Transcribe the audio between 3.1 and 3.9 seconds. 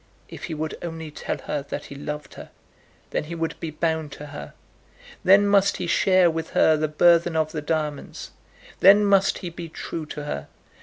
then he would be